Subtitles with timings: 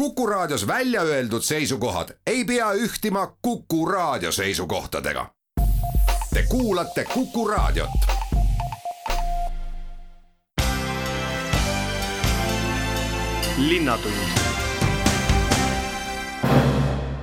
[0.00, 5.26] Kuku Raadios välja öeldud seisukohad ei pea ühtima Kuku Raadio seisukohtadega.
[6.34, 7.90] Te kuulate Kuku Raadiot.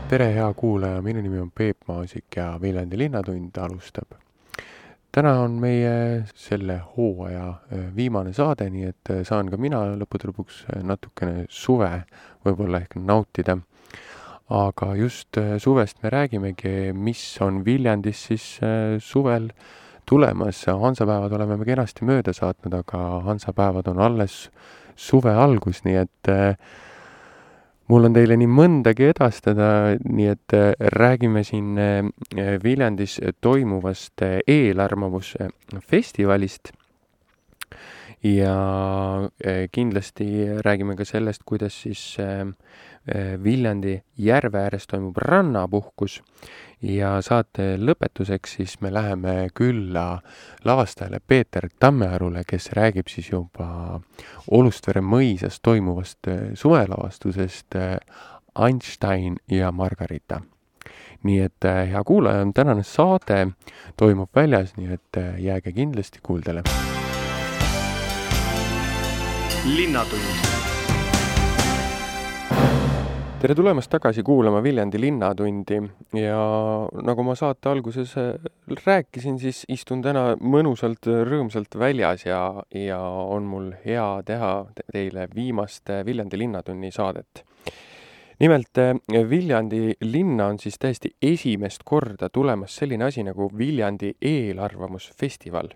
[0.09, 4.11] tere, hea kuulaja, minu nimi on Peep Maasik ja Viljandi Linnatund alustab.
[5.11, 10.29] täna on meie selle hooaja äh, viimane saade, nii et äh, saan ka mina lõppude
[10.29, 12.03] lõpuks äh, natukene suve
[12.47, 13.57] võib-olla ehk nautida.
[14.47, 18.59] aga just suvest me räägimegi, mis on Viljandis siis
[18.99, 19.49] suvel
[20.05, 20.65] tulemas.
[20.65, 24.49] hansapäevad oleme me kenasti mööda saatnud, aga hansapäevad on alles
[24.97, 26.55] suve algus, nii et äh,
[27.91, 29.67] mul on teile nii mõndagi edastada,
[30.01, 32.03] nii et äh, räägime siin äh,
[32.63, 36.71] Viljandis toimuvast eelarvamusfestivalist.
[38.23, 39.29] Ja
[39.71, 42.17] kindlasti räägime ka sellest, kuidas siis
[43.43, 46.17] Viljandi järve ääres toimub rannapuhkus
[46.81, 50.19] ja saate lõpetuseks siis me läheme külla
[50.65, 54.01] lavastajale Peeter Tammearule, kes räägib siis juba
[54.51, 57.79] Olustvere mõisas toimuvast suvelavastusest
[58.59, 60.41] Einstein ja Margarita.
[61.23, 63.47] nii et hea kuulaja, tänane saade
[63.97, 66.63] toimub väljas, nii et jääge kindlasti kuuldele.
[69.65, 70.21] Linnatund.
[73.41, 75.77] Tere tulemast tagasi kuulama Viljandi Linnatundi
[76.17, 76.39] ja
[77.05, 78.33] nagu ma saate alguses äh,
[78.85, 82.41] rääkisin, siis istun täna mõnusalt rõõmsalt väljas ja,
[82.73, 84.51] ja on mul hea teha
[84.91, 87.43] teile viimast Viljandi Linnatunni saadet.
[88.39, 88.95] nimelt äh,
[89.29, 95.69] Viljandi linna on siis täiesti esimest korda tulemas selline asi nagu Viljandi eelarvamusfestival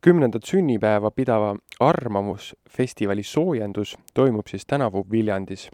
[0.00, 5.68] kümnendat sünnipäeva pidava Arvamusfestivali soojendus toimub siis tänavu Viljandis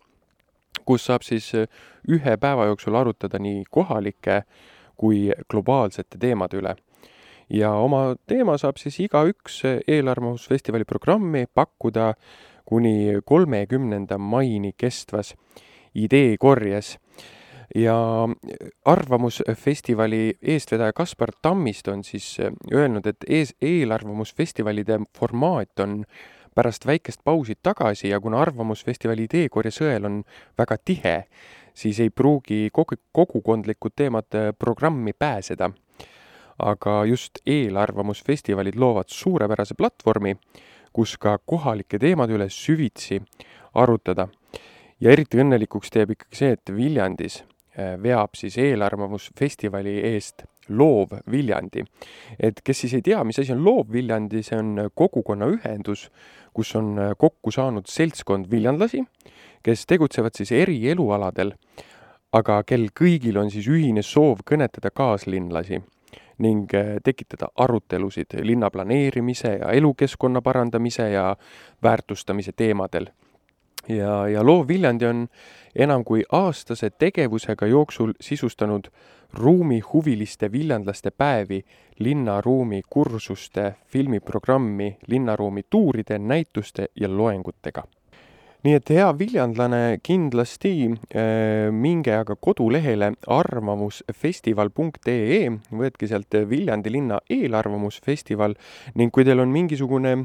[0.85, 1.69] kus saab siis äh,
[2.11, 4.43] ühe päeva jooksul arutada nii kohalike
[5.01, 6.75] kui globaalsete teemade üle.
[7.51, 12.15] ja oma teema saab siis igaüks äh, eelarvamusfestivali programmi pakkuda
[12.65, 15.35] kuni kolmekümnenda maini kestvas
[15.95, 16.99] ideekorjes
[17.75, 18.29] ja
[18.85, 26.05] Arvamusfestivali eestvedaja Kaspar Tammist on siis äh, öelnud, et ees, eelarvamusfestivalide formaat on
[26.55, 30.21] pärast väikest pausi tagasi ja kuna Arvamusfestivali ideekorje sõel on
[30.59, 31.17] väga tihe,
[31.75, 35.71] siis ei pruugi kogu, kogukondlikud teemad äh, programmi pääseda.
[36.59, 40.37] aga just eelarvamusfestivalid loovad suurepärase platvormi,
[40.93, 43.23] kus ka kohalike teemade üle süvitsi
[43.75, 44.29] arutada.
[45.01, 47.43] ja eriti õnnelikuks teeb ikkagi see, et Viljandis
[47.77, 51.85] veab siis eelarvamusfestivali eest Loov Viljandi.
[52.41, 56.09] et kes siis ei tea, mis asi on Loov Viljandi, see on kogukonnaühendus,
[56.55, 59.03] kus on kokku saanud seltskond viljandlasi,
[59.63, 61.53] kes tegutsevad siis eri elualadel,
[62.33, 65.83] aga kel kõigil on siis ühine soov kõnetada kaaslinlasi
[66.43, 66.71] ning
[67.05, 71.37] tekitada arutelusid linna planeerimise ja elukeskkonna parandamise ja
[71.83, 73.07] väärtustamise teemadel
[73.89, 75.29] ja, ja loov Viljandi on
[75.75, 78.89] enam kui aastase tegevusega jooksul sisustanud
[79.35, 81.65] ruumihuviliste viljandlaste päevi,
[81.99, 87.83] linnaruumi kursuste, filmiprogrammi, linnaruumi tuuride, näituste ja loengutega.
[88.65, 90.95] nii et hea viljandlane, kindlasti äh,
[91.69, 98.55] minge aga kodulehele arvamusfestival.ee, võtke sealt Viljandi linna eelarvamusfestival
[98.95, 100.25] ning kui teil on mingisugune äh,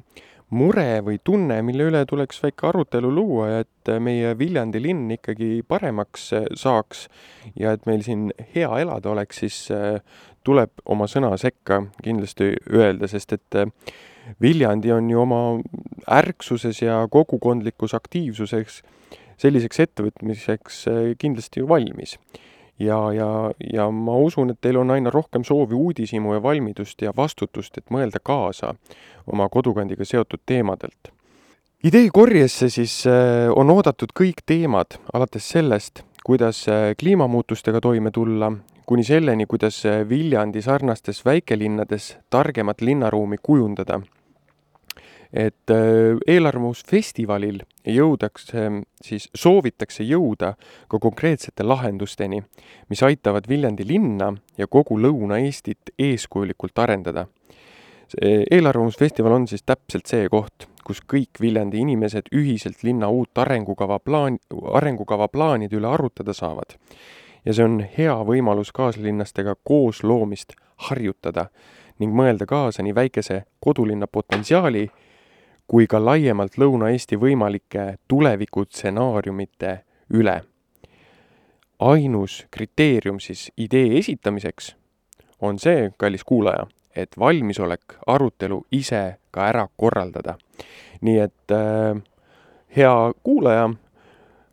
[0.49, 5.61] mure või tunne, mille üle tuleks väike arutelu luua ja et meie Viljandi linn ikkagi
[5.67, 7.07] paremaks äh, saaks
[7.59, 9.99] ja et meil siin hea elada oleks, siis äh,
[10.45, 13.69] tuleb oma sõna sekka kindlasti öelda, sest et äh,
[14.41, 15.41] Viljandi on ju oma
[16.19, 18.81] ärksuses ja kogukondlikus aktiivsuseks
[19.39, 20.83] selliseks ettevõtmiseks
[21.17, 22.17] kindlasti ju valmis
[22.79, 27.13] ja, ja, ja ma usun, et teil on aina rohkem soovi, uudishimu ja valmidust ja
[27.15, 28.73] vastutust, et mõelda kaasa
[29.27, 31.11] oma kodukandiga seotud teemadelt.
[31.83, 38.51] ideekorjesse siis äh, on oodatud kõik teemad, alates sellest, kuidas äh, kliimamuutustega toime tulla,
[38.85, 44.01] kuni selleni, kuidas äh, Viljandi sarnastes väikelinnades targemat linnaruumi kujundada
[45.33, 48.63] et äh, eelarvamusfestivalil jõudakse,
[49.01, 50.55] siis soovitakse jõuda
[50.89, 52.41] ka konkreetsete lahendusteni,
[52.89, 57.27] mis aitavad Viljandi linna ja kogu Lõuna-Eestit eeskujulikult arendada.
[58.09, 63.99] see eelarvamusfestival on siis täpselt see koht, kus kõik Viljandi inimesed ühiselt linna uut arengukava
[63.99, 64.39] plaan,
[64.73, 66.73] arengukava plaanide üle arutada saavad.
[67.45, 70.55] ja see on hea võimalus kaaslinnastega koosloomist
[70.89, 71.49] harjutada
[71.99, 74.89] ning mõelda kaasa nii väikese kodulinna potentsiaali
[75.69, 79.75] kui ka laiemalt Lõuna-Eesti võimalike tulevikutsenaariumite
[80.17, 80.41] üle.
[81.79, 84.75] ainus kriteerium siis idee esitamiseks
[85.41, 90.37] on see, kallis kuulaja, et valmisolek arutelu ise ka ära korraldada.
[91.01, 92.01] nii et äh,
[92.75, 93.69] hea kuulaja,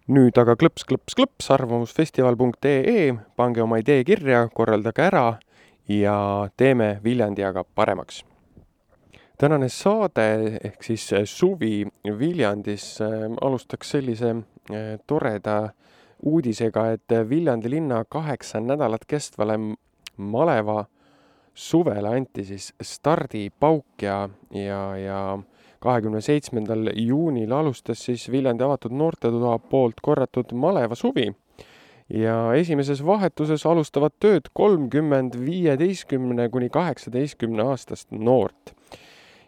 [0.09, 5.27] nüüd aga klõps, klõps, klõps, arvamusfestival.ee, pange oma idee kirja, korraldage ära
[5.89, 6.17] ja
[6.57, 8.25] teeme Viljandi aga paremaks.
[9.39, 11.87] Tänane saade ehk siis suvi
[12.19, 15.71] Viljandis äh, alustaks sellise äh, toreda
[16.23, 19.59] uudisega, et Viljandi linna kaheksa nädalat kestvale
[20.17, 20.85] maleva
[21.55, 25.21] suvele anti siis stardipauk ja, ja, ja
[25.81, 31.29] kahekümne seitsmendal juunil alustas siis Viljandi avatud noortetoa poolt korratud malevasuvi
[32.13, 38.76] ja esimeses vahetuses alustavad tööd kolmkümmend viieteistkümne kuni kaheksateistkümne aastast noort.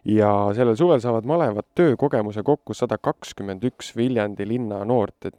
[0.08, 5.34] Ja sellel suvel saavad malevad töökogemuse kokku sada kakskümmend üks Viljandi linna noort, et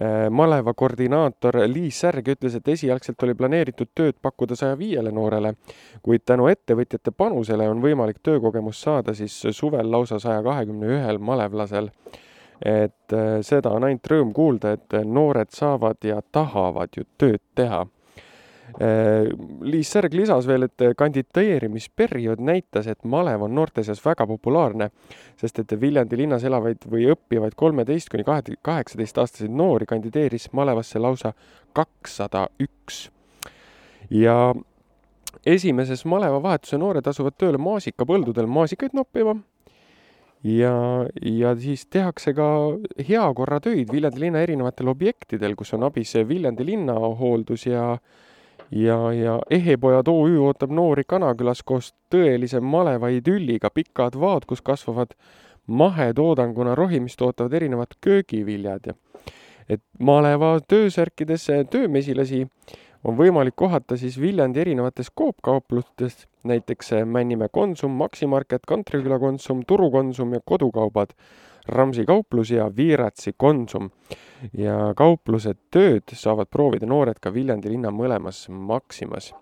[0.00, 5.54] äh, maleva koordinaator Liis Särg ütles, et esialgselt oli planeeritud tööd pakkuda saja viiele noorele,
[6.02, 11.92] kuid tänu ettevõtjate panusele on võimalik töökogemust saada siis suvel lausa saja kahekümne ühel malevlasel
[12.62, 17.84] et äh, seda on ainult rõõm kuulda, et noored saavad ja tahavad ju tööd teha.
[18.80, 19.28] Äh,
[19.60, 24.88] Liis Särg lisas veel, et kandideerimisperiood näitas, et malev on noorte seas väga populaarne,
[25.40, 31.34] sest et Viljandi linnas elavaid või õppivaid kolmeteist kuni kahe, kaheksateistaastaseid noori kandideeris malevasse lausa
[31.76, 33.08] kakssada üks.
[34.10, 34.54] ja
[35.46, 39.36] esimeses malevavahetuse noored asuvad tööle maasikapõldudel maasikaid noppima
[40.44, 40.74] ja,
[41.22, 42.48] ja siis tehakse ka
[43.08, 47.96] heakorratöid Viljandi linna erinevatel objektidel, kus on abis Viljandi linnahooldus ja
[48.72, 55.14] ja, ja Ehepojad OÜ ootab noori Kanakülas koos tõelise maleva idülliga, pikad vaad, kus kasvavad
[55.66, 58.86] mahetoodanguna rohimist ootavad erinevad köögiviljad.
[58.86, 58.94] Ja
[59.68, 62.46] et maleva töösärkides töömesilasi
[63.04, 70.34] on võimalik kohata siis Viljandi erinevates Coop-kauplustes, näiteks Männimäe Konsum, Maximarket, Kantriküla Konsum, Turu Konsum
[70.34, 71.14] ja Kodukaubad,
[71.68, 73.90] Ramsi kauplus ja Viiratsi Konsum.
[74.58, 79.34] ja kauplused tööd saavad proovida noored ka Viljandi linna mõlemas Maximas.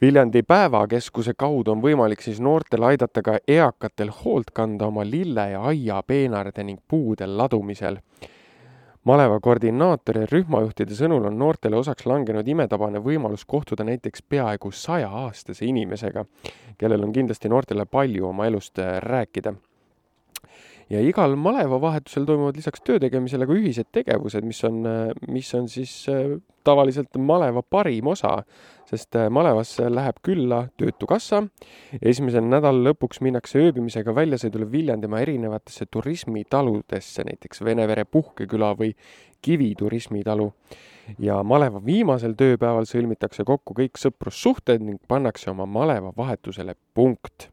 [0.00, 5.60] Viljandi päevakeskuse kaudu on võimalik siis noortel aidata ka eakatel hoolt kanda oma lille- ja
[5.62, 8.00] aiapeenarde ning puude ladumisel
[9.06, 15.64] maleva koordinaatori ja rühmajuhtide sõnul on noortele osaks langenud imetabane võimalus kohtuda näiteks peaaegu sajaaastase
[15.64, 16.24] inimesega,
[16.78, 19.54] kellel on kindlasti noortele palju oma elust äh, rääkida
[20.90, 24.84] ja igal malevavahetusel toimuvad lisaks töö tegemisele ka ühised tegevused, mis on,
[25.32, 26.36] mis on siis äh,
[26.66, 28.36] tavaliselt maleva parim osa,
[28.86, 31.42] sest äh, malevasse läheb külla Töötukassa.
[32.02, 38.94] esimesel nädala lõpuks minnakse ööbimisega väljasõidule Viljandimaa erinevatesse turismitaludesse, näiteks Venevere puhkeküla või
[39.42, 40.52] Kivi turismitalu.
[41.22, 47.50] ja maleva viimasel tööpäeval sõlmitakse kokku kõik sõprussuhted ning pannakse oma malevavahetusele punkt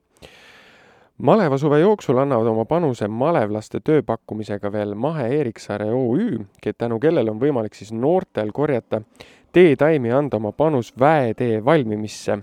[1.18, 6.40] malevasuve jooksul annavad oma panuse malevlaste tööpakkumisega veel Mahe Eeriksaare OÜ,
[6.78, 9.02] tänu kellele on võimalik siis noortel korjata
[9.54, 12.40] teetaimi ja anda oma panus väetee valmimisse.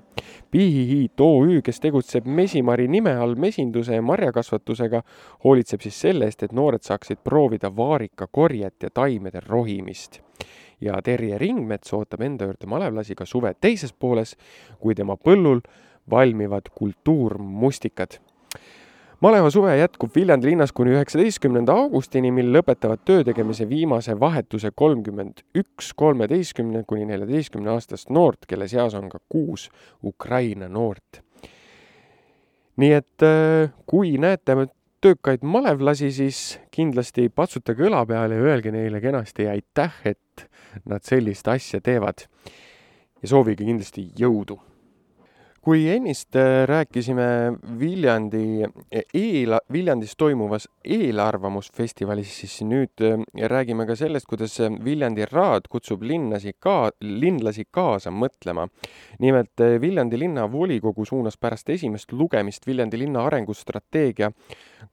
[0.51, 5.03] Pihihiit OÜ, kes tegutseb Mesimari nime all mesinduse ja marjakasvatusega,
[5.45, 10.21] hoolitseb siis selle eest, et noored saaksid proovida vaarikakorjet ja taimede rohimist.
[10.81, 14.37] ja Terje Ringmets ootab enda juurde malevlasi ka suve teises pooles,
[14.79, 15.61] kui tema põllul
[16.11, 18.17] valmivad kultuurmustikad
[19.21, 25.45] maleva suve jätkub Viljandi linnas kuni üheksateistkümnenda augustini, mil lõpetavad töö tegemise viimase vahetuse kolmkümmend
[25.61, 29.69] üks kolmeteistkümne kuni neljateistkümne aastast noort, kelle seas on ka kuus
[30.05, 31.23] Ukraina noort.
[32.81, 34.57] nii et äh, kui näete
[35.01, 40.49] töökaid malevlasi, siis kindlasti patsutage õla peale ja öelge neile kenasti aitäh, et
[40.89, 42.25] nad sellist asja teevad.
[43.23, 44.61] ja soovige kindlasti jõudu
[45.61, 53.21] kui ennist äh, rääkisime Viljandi e-, eel, Viljandis toimuvas eelarvamusfestivalis, siis nüüd äh,
[53.53, 58.69] räägime ka sellest, kuidas Viljandi Raad kutsub linnasi ka, linlasi kaasa mõtlema.
[59.21, 64.33] nimelt äh, Viljandi linnavolikogu suunas pärast esimest lugemist Viljandi linna arengustrateegia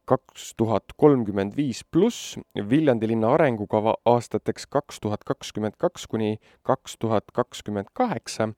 [0.06, 2.36] kaks tuhat kolmkümmend viis pluss
[2.70, 8.52] Viljandi linna arengukava aastateks kaks tuhat kakskümmend kaks kuni kaks tuhat kakskümmend kaheksa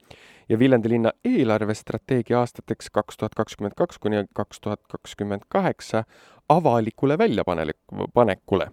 [0.49, 6.03] ja Viljandi linna eelarvestrateegia aastateks kaks tuhat kakskümmend kaks kuni kaks tuhat kakskümmend kaheksa
[6.49, 8.71] avalikule väljapanekule.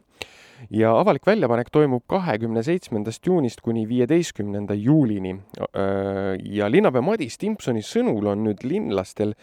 [0.70, 5.36] ja avalik väljapanek toimub kahekümne seitsmendast juunist kuni viieteistkümnenda juulini.
[6.42, 9.34] ja linnapea Madis Timpsoni sõnul on nüüd linlastel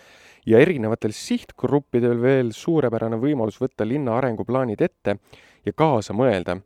[0.45, 5.17] ja erinevatel sihtgruppidel veel suurepärane võimalus võtta linna arenguplaanid ette
[5.65, 6.57] ja kaasa mõelda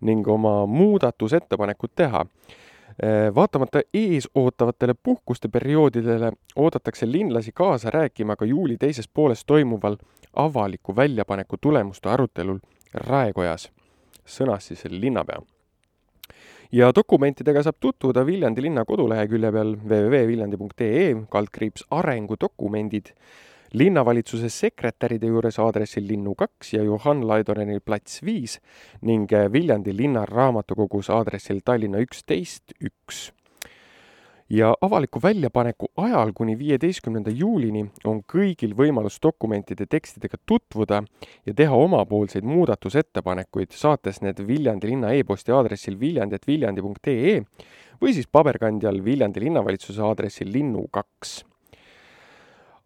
[0.00, 2.24] ning oma muudatusettepanekud teha.
[3.34, 9.96] Vaatamata ees ootavatele puhkuste perioodidele oodatakse linlasi kaasa rääkima ka juuli teises pooles toimuval
[10.36, 12.58] avaliku väljapaneku tulemuste arutelul
[12.94, 13.70] Raekojas,
[14.24, 15.42] sõnas siis linnapea.
[16.72, 23.12] Ja dokumentidega saab tutvuda Viljandi linna kodulehekülje peal www.viljandi.ee kaldkriips arengudokumendid,
[23.72, 28.60] linnavalitsuse sekretäride juures aadressil Linnu kaks ja Johan Laidoneni plats viis
[29.02, 33.30] ning Viljandi linnaraamatukogus aadressil Tallinna üksteist üks.
[34.50, 41.00] Ja avaliku väljapaneku ajal kuni viieteistkümnenda juulini on kõigil võimalus dokumentide tekstidega tutvuda
[41.46, 47.34] ja teha omapoolseid muudatusettepanekuid, saates need Viljandi linna e-posti aadressil viljandi.viljandi.ee
[47.98, 51.40] või siis paberkandjal Viljandi linnavalitsuse aadressil linnu kaks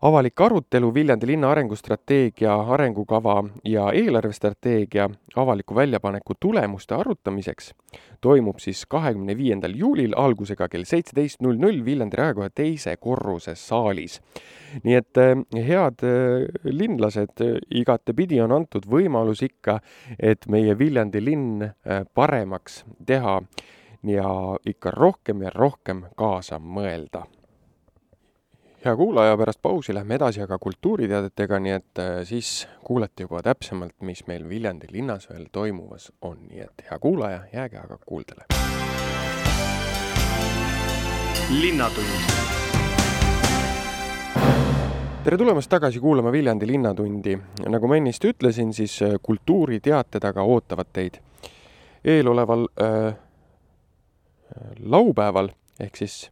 [0.03, 7.75] avalik arutelu Viljandi linna arengustrateegia, arengukava ja eelarvestrateegia avaliku väljapaneku tulemuste arutamiseks
[8.21, 14.21] toimub siis kahekümne viiendal juulil algusega kell seitseteist null null Viljandi raekoja teise korruse saalis.
[14.85, 15.37] nii et eh,
[15.69, 19.81] head eh, linlased, igatepidi on antud võimalus ikka,
[20.19, 23.41] et meie Viljandi linn eh, paremaks teha
[24.07, 24.31] ja
[24.65, 27.27] ikka rohkem ja rohkem kaasa mõelda
[28.85, 33.93] hea kuulaja, pärast pausi lähme edasi aga kultuuriteadetega, nii et äh, siis kuulete juba täpsemalt,
[34.09, 38.45] mis meil Viljandi linnas veel toimumas on, nii et hea kuulaja, jääge aga kuuldele.
[41.51, 42.07] linnatund.
[45.25, 47.39] tere tulemast tagasi kuulama Viljandi Linnatundi.
[47.69, 51.21] nagu ma ennist ütlesin, siis äh, kultuuriteated aga ootavad teid.
[52.05, 53.15] eeloleval äh,
[54.81, 55.49] laupäeval
[55.81, 56.31] ehk siis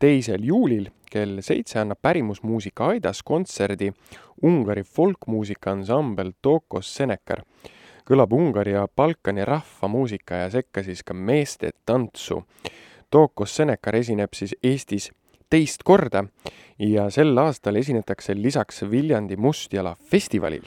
[0.00, 3.92] teisel juulil kell seitse annab Pärimusmuusika Aidas kontserdi
[4.42, 7.42] Ungari folkmuusika-ansambel Tokos Senekar.
[8.10, 12.40] kõlab Ungari ja Balkani rahvamuusika ja sekka siis ka meeste tantsu.
[13.10, 15.10] Tokos Senekar esineb siis Eestis
[15.50, 16.24] teist korda
[16.78, 20.64] ja sel aastal esinetakse lisaks Viljandi Mustjala festivalil.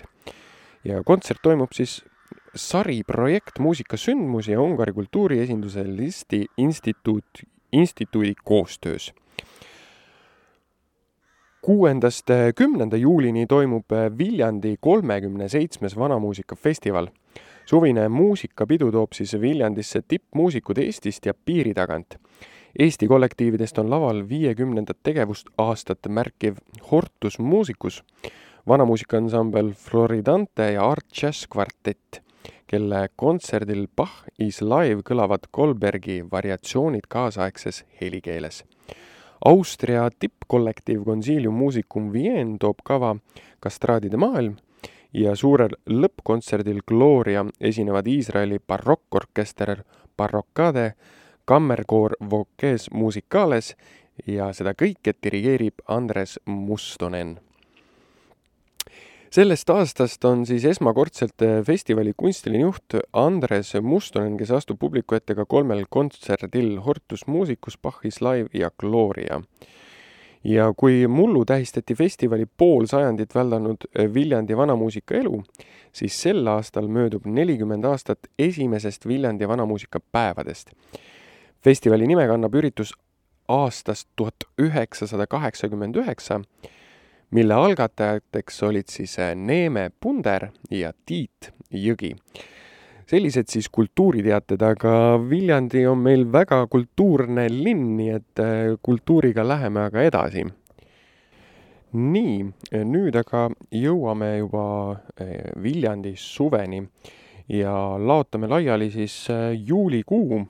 [0.83, 2.03] ja kontsert toimub siis
[2.55, 9.13] sari projekt muusikasündmus ja Ungari kultuuriesinduse Listi instituut, instituudi koostöös
[11.63, 17.07] kuuendast eh, kümnenda juulini toimub eh, Viljandi kolmekümne seitsmes vanamuusikafestival.
[17.65, 22.17] suvine muusikapidu toob siis Viljandisse tippmuusikud Eestist ja piiri tagant.
[22.79, 26.59] Eesti kollektiividest on laval viiekümnendat tegevust aastat märkiv
[26.91, 28.03] Hortus Musicus,
[28.67, 32.19] vanamuusikaansambel Floridante ja Art Jazz kvartett,
[32.67, 38.65] kelle kontserdil Bach is live kõlavad Goldbergi variatsioonid kaasaegses helikeeles
[39.45, 43.15] Austria tippkollektiiv Consilium Musicum Wien toob kava
[43.59, 44.55] Kastraadide maailm
[45.13, 49.83] ja suurel lõppkontserdil Gloria esinevad Iisraeli barokkorkester
[50.17, 50.93] Barrocade,
[51.45, 53.75] kammerkoor Voces Musicales
[54.27, 57.37] ja seda kõike dirigeerib Andres Mustonen
[59.33, 65.33] sellest aastast on siis esmakordselt äh, festivali kunstiline juht Andres Mustonen, kes astub publiku ette
[65.33, 69.41] ka kolmel kontserdil Hortus Musicus, Bachis Live ja Gloria.
[70.43, 75.41] ja kui mullu tähistati festivali pool sajandit väldanud äh, Viljandi vanamuusika elu,
[75.91, 80.71] siis sel aastal möödub nelikümmend aastat esimesest Viljandi vanamuusika päevadest.
[81.63, 82.93] festivali nime kannab üritus
[83.47, 86.41] aastast tuhat üheksasada kaheksakümmend üheksa
[87.33, 92.13] mille algatajateks olid siis äh, Neeme Punder ja Tiit Jõgi.
[93.09, 99.87] sellised siis kultuuriteated, aga Viljandi on meil väga kultuurne linn, nii et äh, kultuuriga läheme
[99.87, 100.45] aga edasi.
[101.93, 102.37] nii,
[102.89, 106.83] nüüd aga jõuame juba äh, Viljandi suveni
[107.49, 109.27] ja laotame laiali siis
[109.67, 110.45] juulikuu.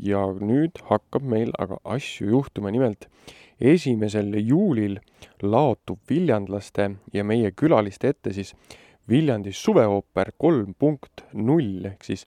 [0.00, 3.08] ja nüüd hakkab meil aga asju juhtuma, nimelt
[3.60, 4.98] esimesel juulil
[5.42, 8.54] laotub viljandlaste ja meie külaliste ette siis
[9.08, 12.26] Viljandi suveooper kolm punkt null ehk siis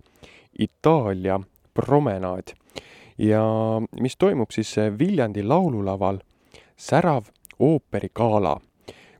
[0.59, 1.39] Itaalia
[1.73, 2.53] promenaad.
[3.17, 3.43] ja
[4.01, 6.19] mis toimub siis Viljandi laululaval
[6.77, 8.57] Särav ooperigala,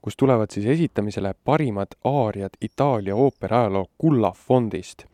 [0.02, 5.06] kus tulevad siis esitamisele parimad aariad Itaalia ooperiajaloo kullafondist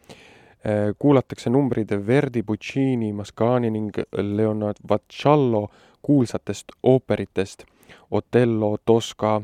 [1.00, 5.70] kuulatakse numbrid Verdi, Puccini, Mascagni ning Leonard Vacciallo
[6.01, 7.63] kuulsatest ooperitest.
[8.12, 9.42] Otello, Tosca,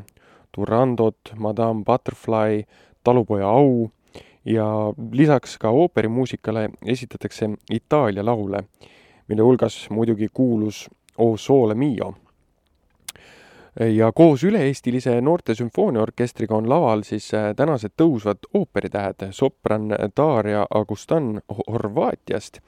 [0.56, 2.64] Durandot, Madame Butterfly,
[3.04, 3.90] Talupoja au.
[4.44, 4.66] Ja
[5.12, 8.64] lisaks ka ooperimuusikale esitatakse Itaalia laule,
[9.28, 12.14] mille hulgas muidugi kuulus O Sole Mio.
[13.80, 22.60] ja koos üle-eestilise noorte sümfooniaorkestriga on laval siis tänased tõusvad ooperitähed, sopran Daria Agustan Horvaatiast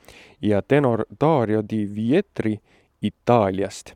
[0.42, 2.58] ja tenor Dario Di Vietri
[3.02, 3.94] Itaaliast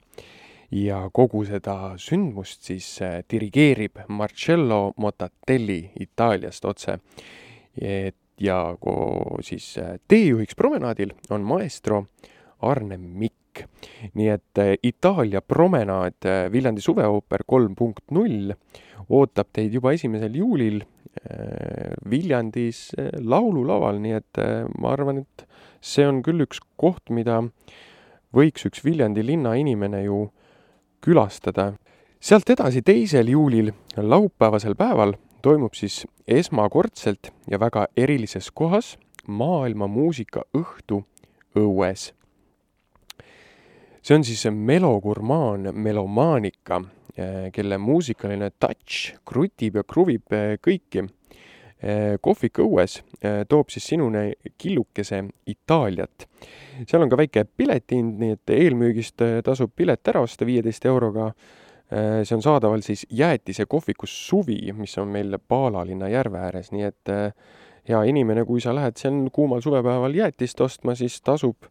[0.71, 2.87] ja kogu seda sündmust siis
[3.30, 6.99] dirigeerib Marcello Motatelli Itaaliast otse.
[8.40, 8.76] ja
[9.42, 9.75] siis
[10.09, 12.04] teejuhiks promenaadil on maestro
[12.62, 13.64] Arne Mikk.
[14.14, 18.52] nii et Itaalia promenaad Viljandi suveooper kolm punkt null
[19.09, 20.80] ootab teid juba esimesel juulil
[22.11, 24.40] Viljandis laululaval, nii et
[24.78, 25.45] ma arvan, et
[25.83, 27.40] see on küll üks koht, mida
[28.35, 30.31] võiks üks Viljandi linna inimene ju
[31.03, 31.75] külastada.
[32.21, 41.05] sealt edasi, teisel juulil, laupäevasel päeval, toimub siis esmakordselt ja väga erilises kohas maailma muusikaõhtu
[41.57, 42.13] õues.
[44.03, 46.83] see on siis melogurmaan Melomaanika,
[47.53, 50.25] kelle muusikaline touch krutib ja kruvib
[50.63, 51.20] kõiki Eh,
[52.21, 56.27] kohvik õues eh, toob siis sinuni killukese Itaaliat.
[56.87, 61.33] seal on ka väike piletihind, nii et eelmüügist eh, tasub pilet ära osta viieteist euroga.
[61.91, 67.11] see on saadaval siis Jäätise kohvikus Suvi, mis on meil Paalalinna järve ääres, nii et
[67.89, 71.67] hea inimene, kui sa lähed seal kuumal suvepäeval jäätist ostma, siis tasub,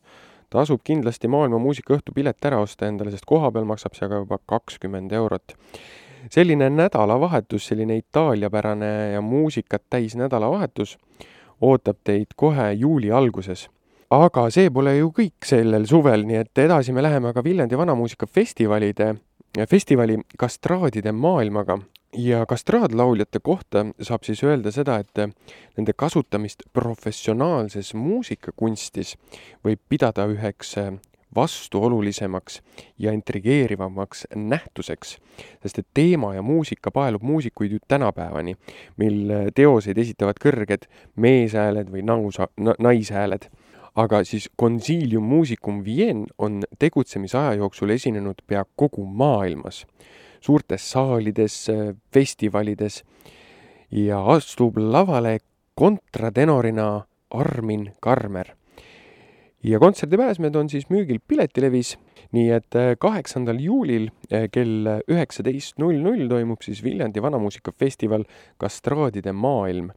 [0.50, 5.16] tasub kindlasti maailma muusikaõhtu pilet ära osta endale, sest kohapeal maksab see aga juba kakskümmend
[5.16, 5.56] eurot
[6.32, 10.98] selline nädalavahetus, selline itaaliapärane ja muusikat täis nädalavahetus
[11.62, 13.70] ootab teid kohe juuli alguses.
[14.10, 19.16] aga see pole ju kõik sellel suvel, nii et edasi me läheme aga Viljandi Vanamuusikafestivalide,
[19.70, 21.78] festivali kastraadide maailmaga
[22.18, 25.22] ja kastraadlauljate kohta saab siis öelda seda, et
[25.78, 29.16] nende kasutamist professionaalses muusikakunstis
[29.66, 30.74] võib pidada üheks
[31.36, 32.62] vastuolulisemaks
[33.00, 35.18] ja intrigeerivamaks nähtuseks,
[35.62, 38.56] sest et teema ja muusika paelub muusikuid ju tänapäevani,
[38.98, 42.48] mil teoseid esitavad kõrged meeshääled või nausa,
[42.80, 43.50] naishääled.
[43.96, 49.88] aga siis Consilium Musicum Vienne on tegutsemisaja jooksul esinenud pea kogu maailmas,
[50.40, 51.68] suurtes saalides,
[52.14, 53.04] festivalides
[53.92, 55.40] ja astub lavale
[55.76, 58.59] kontratenorina Armin Karmer
[59.64, 61.98] ja kontserdipääsmed on siis müügil Piletilevis,
[62.32, 68.24] nii et äh, kaheksandal juulil äh, kell üheksateist null null toimub siis Viljandi Vanamuusikafestival
[68.58, 69.92] Kastraadide maailm.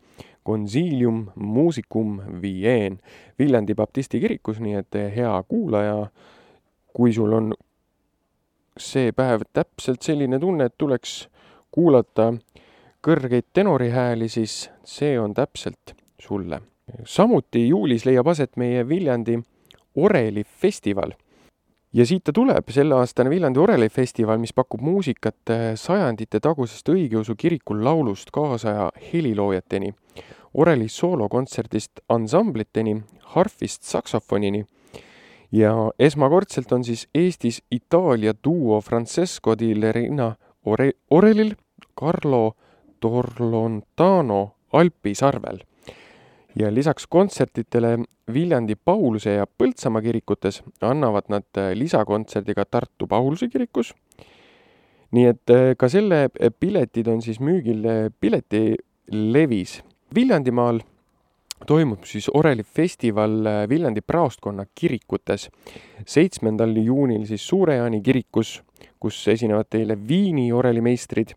[0.46, 2.98] Consilium Musicum Vienne
[3.38, 6.08] Viljandi baptisti kirikus, nii et äh, hea kuulaja,
[6.92, 7.52] kui sul on
[8.78, 11.28] see päev täpselt selline tunne, et tuleks
[11.70, 12.32] kuulata
[13.02, 16.60] kõrgeid tenorihääli, siis see on täpselt sulle.
[17.04, 19.38] samuti juulis leiab aset meie Viljandi
[19.96, 21.12] Oreli festival.
[21.92, 27.74] ja siit ta tuleb, selleaastane Viljandi Oreli festival, mis pakub muusikat sajandite tagusest õigeusu kiriku
[27.76, 29.94] laulust kaasaja heliloojateni,
[30.54, 33.02] Oreli soolokontserdist ansambliteni,
[33.34, 34.64] harfist saksofonini
[35.52, 41.54] ja esmakordselt on siis Eestis Itaalia duo Francesco di Lerina Ore-, Orelil
[42.00, 42.56] Carlo
[43.00, 45.60] Torlontano Alpi sarvel
[46.58, 47.98] ja lisaks kontsertidele
[48.32, 53.94] Viljandi Pauluse ja Põltsamaa kirikutes annavad nad äh, lisakontserdi ka Tartu Pauluse kirikus.
[55.12, 57.84] nii et äh, ka selle äh, piletid on siis müügil
[58.20, 59.82] piletilevis.
[60.14, 60.80] Viljandimaal
[61.66, 65.50] toimub siis Oreli festival Viljandi praostkonna kirikutes.
[66.06, 68.62] seitsmendal juunil siis Suure-Jaani kirikus,
[69.00, 71.36] kus esinevad teile Viini orelimeistrid.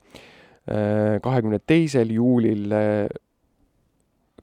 [1.22, 2.74] kahekümne teisel juulil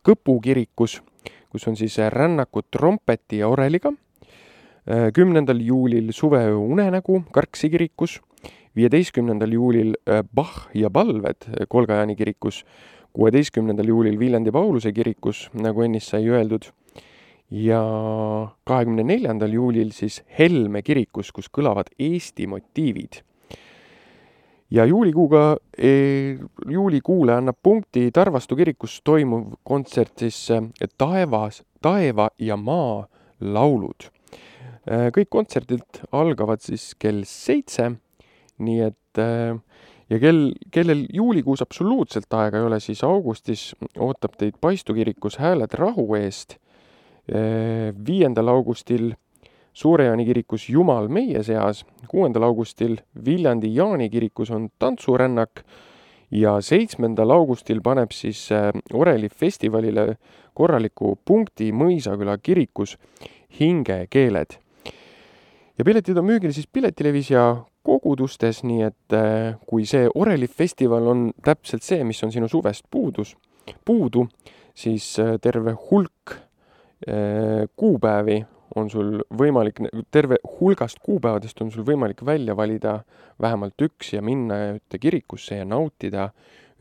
[0.03, 0.97] Kõpu kirikus,
[1.47, 3.93] kus on siis rännakud trompeti ja oreliga.
[5.15, 8.17] kümnendal juulil Suveöö unenägu Karksi kirikus,
[8.77, 12.65] viieteistkümnendal juulil äh, Bach ja palved Kolga-Jaani kirikus,
[13.13, 16.67] kuueteistkümnendal juulil Viljandi Pauluse kirikus, nagu ennist sai öeldud,
[17.51, 17.83] ja
[18.65, 23.23] kahekümne neljandal juulil siis Helme kirikus, kus kõlavad Eesti motiivid
[24.73, 30.49] ja juulikuuga e,, juulikuule annab punkti Tarvastu kirikus toimuv kontsert siis
[30.99, 33.05] Taevas, taeva ja maa
[33.41, 34.09] laulud.
[34.87, 37.91] E, kõik kontserdid algavad siis kell seitse,
[38.63, 39.23] nii et
[40.13, 45.75] ja kel, kellel juulikuus absoluutselt aega ei ole, siis augustis ootab teid Paistu kirikus Hääled
[45.79, 46.59] rahu eest.
[48.07, 49.13] Viiendal augustil
[49.73, 55.63] Suure-Jaani kirikus Jumal meie seas, kuuendal augustil Viljandi Jaani kirikus on tantsurännak
[56.33, 60.17] ja seitsmendal augustil paneb siis äh, Oreli festivalile
[60.55, 62.99] korraliku punkti Mõisaküla kirikus
[63.61, 64.59] Hingekeeled.
[65.79, 71.09] ja piletid on müügil siis Piletilevis ja kogudustes, nii et äh, kui see Oreli festival
[71.09, 73.37] on täpselt see, mis on sinu suvest puudus,
[73.85, 74.29] puudu,
[74.75, 76.41] siis äh, terve hulk
[77.77, 78.37] kuupäevi
[78.77, 79.81] on sul võimalik,
[80.11, 83.01] terve hulgast kuupäevadest on sul võimalik välja valida
[83.41, 86.31] vähemalt üks ja minna ühte kirikusse ja nautida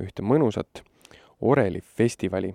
[0.02, 0.84] ühte mõnusat
[1.42, 2.54] Oreli festivali.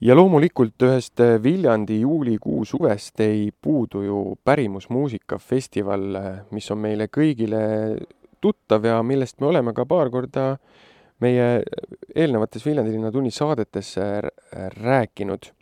[0.00, 6.18] ja loomulikult ühest Viljandi juulikuu suvest ei puudu ju pärimusmuusikafestival,
[6.50, 7.62] mis on meile kõigile
[8.40, 10.56] tuttav ja millest me oleme ka paar korda
[11.20, 11.62] meie
[12.14, 13.94] eelnevates Viljandi linna tunni saadetes
[14.82, 15.52] rääkinud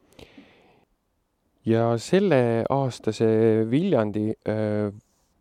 [1.71, 3.27] ja selleaastase
[3.71, 4.33] Viljandi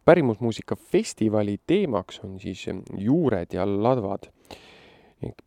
[0.05, 2.65] pärimusmuusika festivali teemaks on siis
[2.97, 4.29] juured ja ladvad.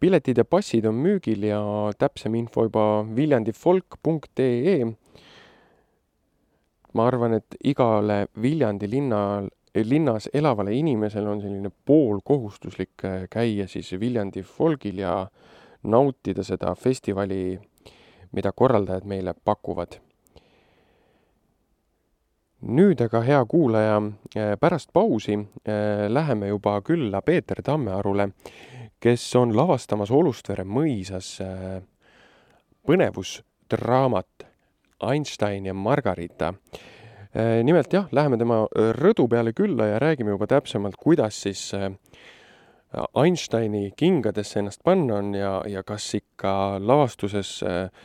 [0.01, 1.62] piletid ja passid on müügil ja
[1.99, 4.85] täpsem info juba viljandifolk.ee.
[6.92, 14.42] ma arvan, et igale Viljandi linnal, linnas elavale inimesele on selline poolkohustuslik käia siis Viljandi
[14.42, 15.27] folgil ja
[15.83, 17.59] nautida seda festivali,
[18.33, 19.99] mida korraldajad meile pakuvad
[22.62, 23.96] nüüd aga, hea kuulaja,
[24.37, 28.29] äh, pärast pausi äh, läheme juba külla Peeter Tammearule,
[29.03, 31.81] kes on lavastamas Olustvere mõisas äh,
[32.87, 34.46] põnevusdraamat
[35.03, 36.55] Einstein ja Margarita.
[37.64, 38.59] nimelt jah, läheme tema
[38.92, 41.70] rõdu peale külla ja räägime juba täpsemalt, kuidas siis
[43.16, 48.03] Einsteini kingadesse ennast panna on ja, ja kas ikka lavastuses ku,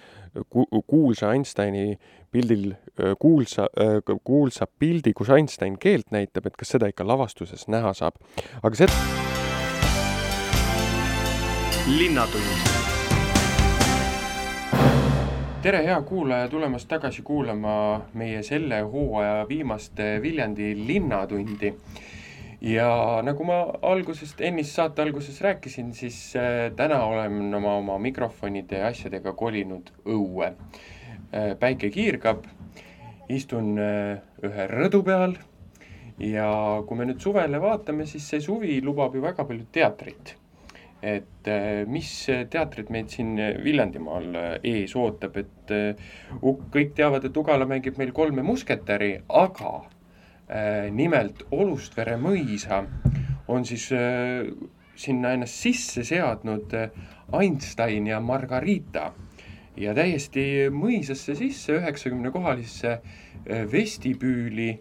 [0.87, 1.97] kuulsa Einsteini
[2.31, 2.73] pildil
[3.19, 3.67] kuulsa,
[4.23, 8.19] kuulsa pildi, kus Einstein keelt näitab, et kas seda ikka lavastuses näha saab.
[8.63, 8.87] aga see
[11.87, 12.43] linnatund.
[15.61, 21.73] tere, hea kuulaja, tulemast tagasi kuulama meie selle hooaja viimast Viljandi Linnatundi
[22.61, 28.81] ja nagu ma algusest, ennist saate alguses rääkisin, siis äh, täna olen oma, oma mikrofonide
[28.81, 31.53] ja asjadega kolinud õue äh,.
[31.59, 32.47] päike kiirgab,
[33.29, 35.37] istun äh, ühe rõdu peal
[36.23, 36.49] ja
[36.87, 40.35] kui me nüüd suvele vaatame, siis see suvi lubab ju väga palju teatrit.
[40.97, 41.45] et
[41.85, 42.07] mis
[42.49, 45.73] teatrid meid siin Viljandimaal ees ootab, et
[46.73, 49.83] kõik teavad, et Ugala mängib meil kolme musketäri, aga
[50.95, 52.83] nimelt Olustvere mõisa
[53.51, 54.47] on siis äh,
[54.95, 56.89] sinna ennast sisse seadnud äh,
[57.35, 59.11] Einstein ja Margarita
[59.77, 62.97] ja täiesti mõisasse sisse, üheksakümne kohalisse
[63.71, 64.71] vestibüüli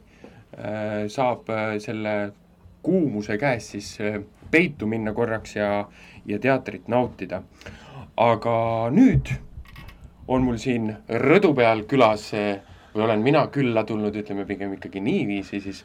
[1.13, 1.51] saab
[1.85, 2.15] selle
[2.83, 3.91] kuumuse käes siis
[4.51, 5.69] peitu minna korraks ja,
[6.27, 7.43] ja teatrit nautida.
[8.17, 8.57] aga
[8.91, 9.29] nüüd
[10.29, 12.31] on mul siin rõdu peal külas
[12.97, 15.85] või olen mina külla tulnud, ütleme pigem ikkagi niiviisi, siis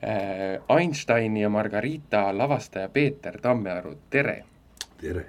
[0.00, 4.36] äh, Einsteini ja Margarita lavastaja Peeter Tammearu, tere!
[5.00, 5.26] tere!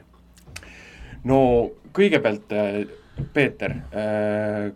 [1.28, 1.40] no
[1.94, 2.80] kõigepealt äh,,
[3.34, 4.70] Peeter äh,,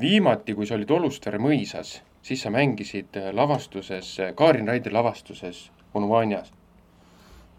[0.00, 5.70] viimati, kui sa olid Olustvere mõisas, siis sa mängisid äh, lavastuses, äh, Kaarin Raidi lavastuses
[5.94, 6.52] Onu Vanjas.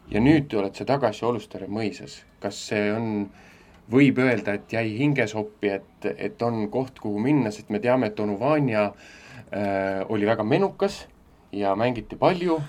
[0.09, 3.48] ja nüüd oled sa tagasi Olustvere mõisas, kas see on äh,
[3.91, 8.19] võib öelda, et jäi hingesoppi, et, et on koht, kuhu minna, sest me teame, et
[8.19, 11.03] onu Vanja äh, oli väga menukas
[11.51, 12.59] ja mängiti palju,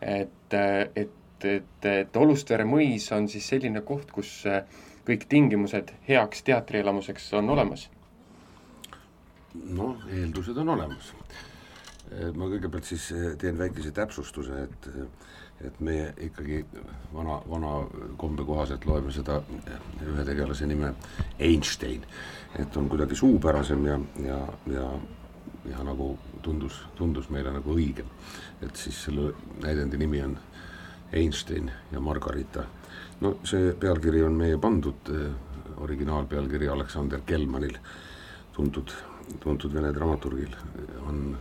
[0.00, 4.64] et, et, et, et Olustvere mõis on siis selline koht, kus äh,
[5.06, 7.90] kõik tingimused heaks teatrielamuseks on olemas?
[9.56, 11.14] noh, eeldused on olemas.
[12.10, 14.90] Äh, ma kõigepealt siis äh, teen väikese täpsustuse, et
[15.64, 16.64] et meie ikkagi
[17.14, 17.72] vana, vana
[18.20, 19.38] kombe kohaselt loeme seda
[20.04, 20.92] ühe tegelase nime
[21.40, 22.04] Einstein,
[22.58, 24.40] et on kuidagi suupärasem ja, ja,
[24.72, 24.90] ja,
[25.70, 28.10] ja nagu tundus, tundus meile nagu õigem.
[28.62, 30.36] et siis selle näidendi nimi on
[31.12, 32.64] Einstein ja Margarita.
[33.20, 35.12] no see pealkiri on meie pandud,
[35.76, 37.78] originaalpealkiri Aleksander Kelmanil,
[38.52, 38.92] tuntud,
[39.40, 40.56] tuntud vene dramaturgil,
[41.08, 41.38] on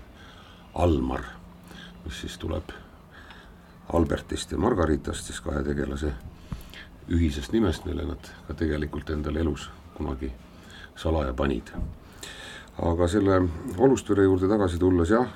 [0.73, 1.23] Almar,
[2.05, 2.84] mis siis tuleb
[3.93, 6.13] Albertist ja Margaritast, siis kahe tegelase
[7.09, 10.31] ühisest nimest, mille nad ka tegelikult endale elus kunagi
[10.97, 11.71] salaja panid.
[12.81, 13.37] aga selle
[13.77, 15.29] Olustvere juurde tagasi tulles jah,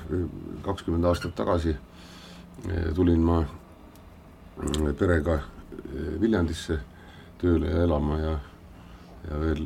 [0.64, 6.80] kakskümmend aastat tagasi eh, tulin ma eh, perega eh, Viljandisse
[7.40, 8.34] tööle ja elama ja,
[9.30, 9.64] ja veel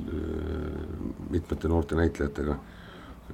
[1.32, 2.58] mitmete noorte näitlejatega.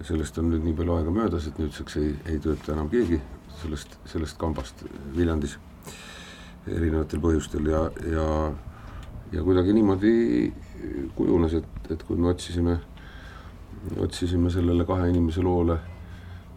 [0.07, 3.19] Sellest on nüüd nii palju aega möödas, et nüüdseks ei, ei tööta enam keegi
[3.59, 4.85] sellest, sellest kambast
[5.15, 5.57] Viljandis
[6.69, 8.25] erinevatel põhjustel ja, ja,
[9.33, 10.13] ja kuidagi niimoodi
[11.17, 12.77] kujunes, et, et kui me otsisime,
[13.99, 15.79] otsisime sellele kahe inimese loole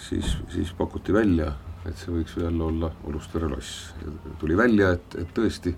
[0.00, 1.52] siis, siis pakuti välja,
[1.84, 3.94] et see võiks jälle olla Olustvere loss.
[4.38, 5.74] tuli välja, et, et tõesti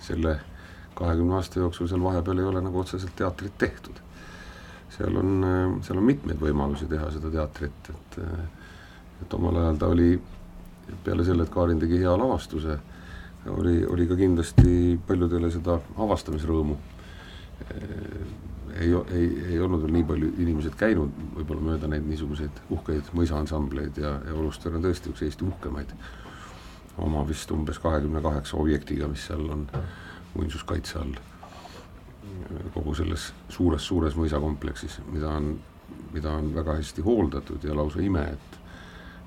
[0.00, 0.38] selle
[0.94, 4.00] kahekümne aasta jooksul seal vahepeal ei ole nagu otseselt teatrit tehtud.
[4.96, 5.46] seal on,
[5.82, 8.20] seal on mitmeid võimalusi teha seda teatrit, et
[9.22, 10.08] et omal ajal ta oli,
[11.04, 12.78] peale selle, et Kaarin tegi hea lavastuse,
[13.48, 16.76] oli, oli ka kindlasti paljudele seda avastamisrõõmu
[18.80, 24.00] ei, ei, ei olnud veel nii palju inimesed käinud võib-olla mööda neid niisuguseid uhkeid mõisaansambleid
[24.02, 25.92] ja, ja Olustere on tõesti üks Eesti uhkemaid,
[27.04, 29.68] oma vist umbes kahekümne kaheksa objektiga, mis seal on
[30.34, 31.14] muinsuskaitse all,
[32.74, 35.54] kogu selles suures-suures mõisakompleksis, mida on,
[36.12, 38.60] mida on väga hästi hooldatud ja lausa ime, et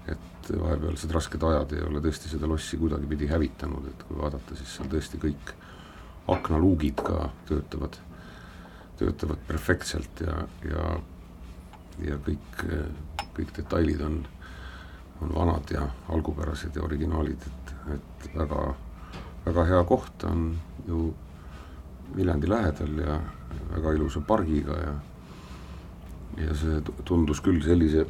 [0.08, 4.78] et vahepealsed rasked ajad ei ole tõesti seda lossi kuidagipidi hävitanud, et kui vaadata, siis
[4.78, 5.52] seal tõesti kõik
[6.32, 7.98] aknaluugid ka töötavad
[8.98, 10.86] töötavad perfektselt ja, ja,
[12.08, 12.64] ja kõik,
[13.38, 14.20] kõik detailid on,
[15.22, 18.64] on vanad ja algupärased ja originaalid, et, et väga,
[19.46, 20.50] väga hea koht on
[20.88, 21.14] ju
[22.16, 23.20] Viljandi lähedal ja
[23.74, 24.94] väga ilusa pargiga ja
[26.38, 28.06] ja see tundus küll sellise,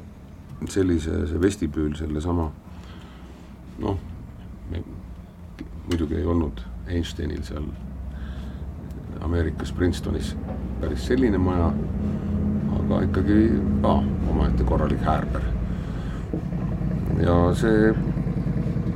[0.70, 2.50] sellise, see vestibüül sellesama
[3.80, 4.00] noh,
[5.88, 7.68] muidugi ei olnud Einsteinil seal
[9.24, 10.36] Ameerikas Princetonis
[10.82, 11.72] päris selline maja,
[12.80, 13.38] aga ikkagi
[13.82, 13.96] ka
[14.30, 15.48] omaette korralik häärber.
[17.24, 17.94] ja see,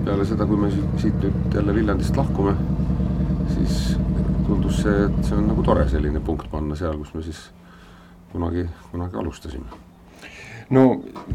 [0.05, 2.53] peale seda, kui me siit nüüd jälle Viljandist lahkume,
[3.61, 3.97] siis
[4.47, 7.45] tundus see, et see on nagu tore selline punkt panna seal, kus me siis
[8.33, 9.81] kunagi, kunagi alustasime
[10.71, 10.85] no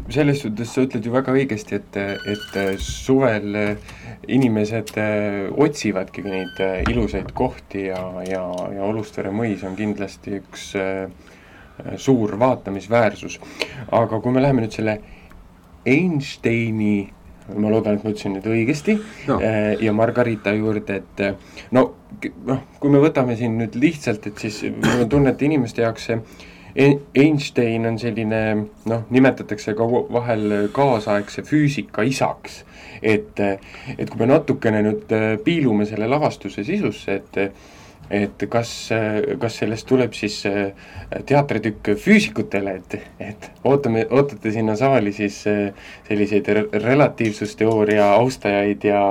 [0.09, 1.97] selles suhtes sa ütled ju väga õigesti, et,
[2.33, 3.53] et suvel
[4.27, 4.93] inimesed
[5.67, 10.71] otsivadki neid ilusaid kohti ja, ja, ja Olustvere mõis on kindlasti üks
[12.01, 13.37] suur vaatamisväärsus.
[13.93, 14.97] aga kui me läheme nüüd selle
[15.87, 17.13] Einsteini
[17.55, 18.97] ma loodan, et ma ütlesin nüüd õigesti
[19.29, 21.87] no., ja Margarita juurde, et no
[22.47, 26.09] noh, kui me võtame siin nüüd lihtsalt, et siis mul on tunne, et inimeste jaoks
[26.09, 26.21] see
[26.77, 28.41] Einstein on selline
[28.85, 32.63] noh, nimetatakse ka vahel kaasaegse füüsika isaks.
[33.01, 33.39] et,
[33.97, 37.37] et kui me natukene nüüd äh, piilume selle lavastuse sisusse, et
[38.09, 38.71] et kas,
[39.39, 40.71] kas sellest tuleb siis äh,
[41.27, 45.73] teatritükk füüsikutele, et, et ootame, ootate sinna saali siis äh,
[46.07, 46.47] selliseid
[46.83, 49.03] relatiivsusteooria austajaid ja,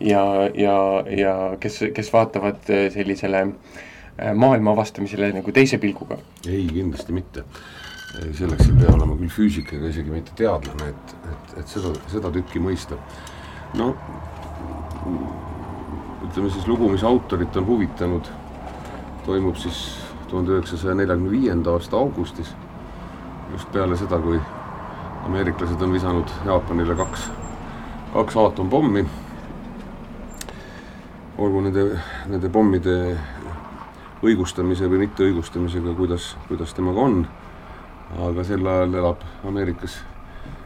[0.00, 0.22] ja,
[0.54, 0.78] ja,
[1.10, 3.82] ja kes, kes vaatavad sellisele äh,
[4.18, 6.16] Äh, maailma avastamisele nagu teise pilguga?
[6.48, 7.42] ei, kindlasti mitte.
[8.32, 12.30] selleks ei pea olema küll füüsik ega isegi mitte teadlane, et, et, et seda, seda
[12.32, 12.96] tükki mõista.
[13.76, 13.90] no
[16.24, 18.28] ütleme siis lugu, mis autorit on huvitanud,
[19.26, 19.98] toimub siis
[20.28, 22.54] tuhande üheksasaja neljakümne viienda aasta augustis,
[23.52, 24.40] just peale seda, kui
[25.26, 27.30] ameeriklased on visanud Jaapanile kaks,
[28.12, 29.06] kaks aatompommि.
[31.38, 31.82] olgu nende,
[32.26, 32.94] nende pommide
[34.24, 37.26] õigustamise või mitteõigustamisega, kuidas, kuidas temaga on.
[38.22, 39.98] aga sel ajal elab Ameerikas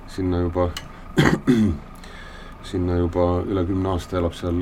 [0.06, 0.68] sinna juba,
[2.70, 4.60] sinna juba üle kümne aasta elab seal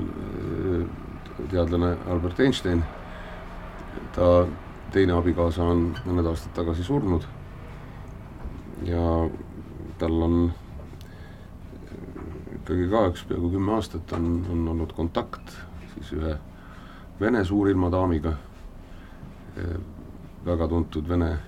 [1.51, 2.85] teadlane Albert Einstein.
[4.15, 4.47] ta
[4.93, 7.23] teine abikaasa on mõned aastad tagasi surnud.
[8.85, 9.29] ja
[9.99, 10.53] tal on
[12.55, 15.57] ikkagi ka üks peaaegu kümme aastat on, on olnud kontakt
[15.95, 16.37] siis ühe
[17.21, 18.33] Vene suurilmadaamiga
[20.47, 21.39] väga tuntud vene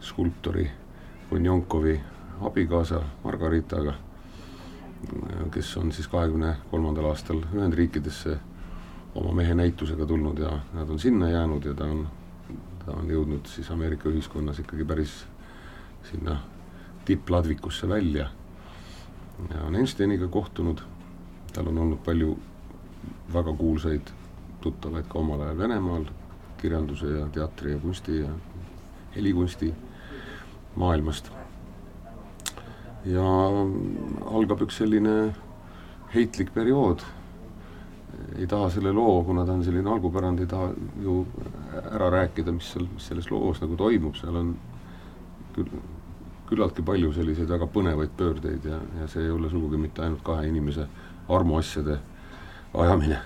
[0.00, 0.70] skulptori
[1.30, 2.00] Bunjonkovi
[2.40, 3.94] abikaasa Margaritaga,
[5.50, 8.36] kes on siis kahekümne kolmandal aastal Ühendriikidesse
[9.14, 12.06] oma mehe näitusega tulnud ja nad on sinna jäänud ja ta on,
[12.84, 15.24] ta on jõudnud siis Ameerika ühiskonnas ikkagi päris
[16.10, 16.38] sinna
[17.04, 18.30] tippladvikusse välja.
[19.54, 20.80] ja on Einsteiniga kohtunud,
[21.52, 22.38] tal on olnud palju
[23.32, 24.12] väga kuulsaid
[24.60, 26.04] tuttavaid ka omal ajal Venemaal,
[26.60, 28.28] kirjanduse ja teatri ja kunsti ja
[29.16, 29.74] helikunsti
[30.76, 31.30] maailmast.
[33.04, 33.24] ja
[34.30, 35.34] algab üks selline
[36.14, 37.02] heitlik periood,
[38.38, 40.70] ei taha selle loo, kuna ta on selline algupärand, ei taha
[41.02, 41.26] ju
[41.82, 44.54] ära rääkida, mis seal, mis selles loos nagu toimub, seal on
[45.56, 45.82] küll,
[46.50, 50.48] küllaltki palju selliseid väga põnevaid pöördeid ja, ja see ei ole sugugi mitte ainult kahe
[50.48, 50.88] inimese
[51.28, 51.98] armuasjade
[52.74, 53.20] ajamine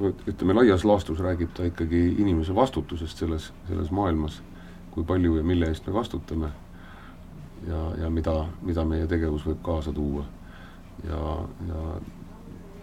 [0.00, 4.40] ütleme, laias laastus räägib ta ikkagi inimese vastutusest selles, selles maailmas,
[4.90, 6.50] kui palju ja mille eest me vastutame
[7.68, 10.24] ja, ja mida, mida meie tegevus võib kaasa tuua.
[11.08, 11.20] Ja,
[11.68, 11.82] ja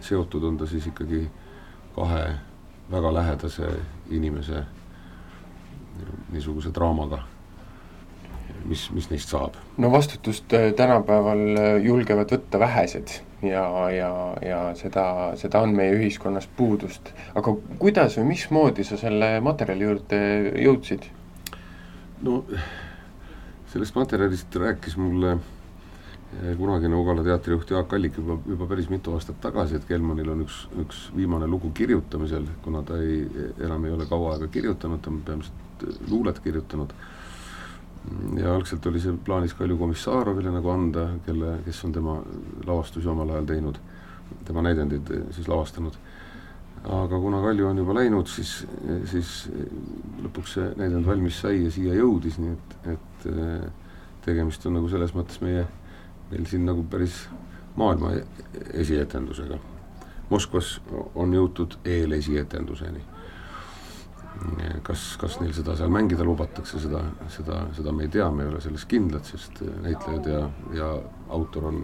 [0.00, 1.28] seotud on ta siis ikkagi
[1.94, 2.34] kahe
[2.90, 3.70] väga lähedase
[4.10, 4.64] inimese
[6.32, 7.18] niisuguse draamaga,
[8.64, 9.56] mis, mis neist saab.
[9.76, 15.04] no vastutust äh, tänapäeval äh, julgevad võtta vähesed ja, ja, ja seda,
[15.38, 17.12] seda on meie ühiskonnas puudust.
[17.34, 20.20] aga kuidas või mismoodi sa selle materjali juurde
[20.64, 21.08] jõudsid?
[22.22, 22.42] no
[23.72, 25.46] sellest materjalist rääkis mulle eh,
[26.58, 30.58] kunagine Ugala teatrijuht Jaak Allik juba, juba päris mitu aastat tagasi, et Kelmanil on üks,
[30.82, 33.22] üks viimane lugu kirjutamisel, kuna ta ei,
[33.64, 36.92] enam ei ole kaua aega kirjutanud, ta on peamiselt luulet kirjutanud.
[38.40, 42.20] ja algselt oli see plaanis Kalju Komissarovile nagu anda, kelle, kes on tema
[42.66, 43.80] lavastusi omal ajal teinud,
[44.44, 45.96] tema näidendid eh, siis lavastanud
[46.84, 48.52] aga kuna Kalju on juba läinud, siis,
[49.10, 49.32] siis
[50.22, 53.68] lõpuks see näidend valmis sai ja siia jõudis, nii et, et eh,
[54.24, 55.66] tegemist on nagu selles mõttes meie,
[56.30, 57.26] meil siin nagu päris
[57.76, 58.12] maailma
[58.74, 59.58] esietendusega.
[60.28, 60.80] Moskvas
[61.14, 63.04] on jõutud eelesietenduseni.
[64.82, 68.48] kas, kas neil seda seal mängida lubatakse, seda, seda, seda me ei tea, me ei
[68.48, 70.42] ole selles kindlad, sest näitlejad ja,
[70.76, 70.90] ja
[71.28, 71.80] autor on,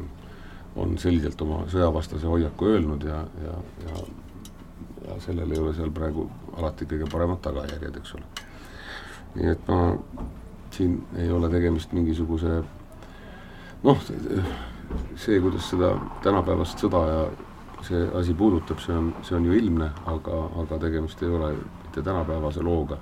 [0.76, 3.56] on selgelt oma sõjavastase hoiaku öelnud ja, ja,
[3.88, 4.04] ja
[5.08, 8.46] ja sellel ei ole seal praegu alati kõige paremad tagajärjed, eks ole.
[9.34, 9.80] nii et ma,
[10.74, 12.62] siin ei ole tegemist mingisuguse
[13.84, 14.04] noh,
[15.16, 15.94] see, kuidas seda
[16.24, 17.24] tänapäevast sõda ja
[17.84, 22.02] see asi puudutab, see on, see on ju ilmne, aga, aga tegemist ei ole mitte
[22.02, 22.98] tänapäevase looga.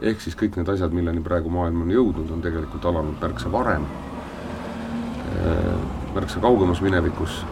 [0.00, 3.84] ehk siis kõik need asjad, milleni praegu maailm on jõudnud, on tegelikult alanud märksa varem,
[6.14, 7.42] märksa kaugemas minevikus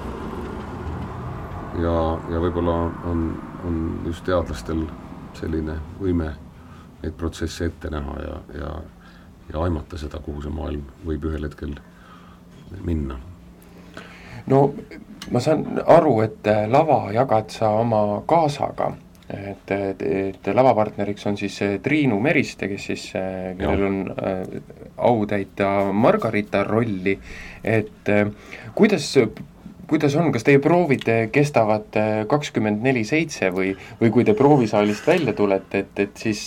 [1.82, 1.96] ja,
[2.30, 2.76] ja võib-olla
[3.10, 3.26] on,
[3.66, 4.86] on just teadlastel
[5.38, 6.32] selline võime
[7.02, 8.72] neid protsesse ette näha ja, ja,
[9.52, 11.76] ja aimata seda, kuhu see maailm võib ühel hetkel
[12.84, 13.18] minna.
[14.46, 14.62] no
[15.30, 18.92] ma saan aru, et lava jagad sa oma kaasaga,
[19.28, 23.04] et, et, et lavapartneriks on siis Triinu Meriste, kes siis,
[23.58, 24.40] kellel on äh,
[24.96, 27.18] au täita Margarita rolli,
[27.64, 28.26] et äh,
[28.74, 29.12] kuidas
[29.88, 35.06] kuidas on, kas teie proovid kestavad äh, kakskümmend neli seitse või, või kui te proovisaalist
[35.08, 36.42] välja tulete, et, et siis,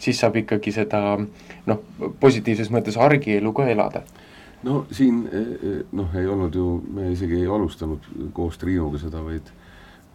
[0.00, 1.84] siis saab ikkagi seda noh,
[2.20, 4.04] positiivses mõttes argielu ka elada?
[4.66, 9.50] No siin eh, noh, ei olnud ju, me isegi ei alustanud koos Triinuga seda, vaid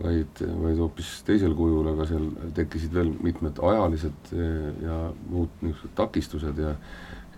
[0.02, 4.98] vaid, vaid hoopis teisel kujul, aga seal tekkisid veel mitmed ajalised eh, ja
[5.30, 6.76] muud niisugused takistused ja